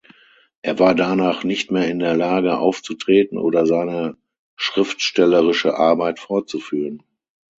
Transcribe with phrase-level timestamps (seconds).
[0.63, 4.17] Er war danach nicht mehr in der Lage aufzutreten oder seine
[4.57, 7.03] schriftstellerische Arbeit fortzuführen.